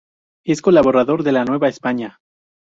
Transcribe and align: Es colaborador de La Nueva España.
Es 0.43 0.63
colaborador 0.63 1.21
de 1.21 1.31
La 1.31 1.45
Nueva 1.45 1.67
España. 1.67 2.19